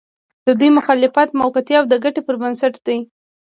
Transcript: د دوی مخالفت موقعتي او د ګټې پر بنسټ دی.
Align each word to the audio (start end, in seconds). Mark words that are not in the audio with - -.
د 0.45 0.47
دوی 0.59 0.69
مخالفت 0.77 1.29
موقعتي 1.41 1.73
او 1.79 1.85
د 1.91 1.93
ګټې 2.03 2.21
پر 2.27 2.35
بنسټ 2.41 2.73
دی. 2.85 2.97